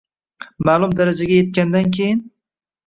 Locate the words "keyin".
2.01-2.29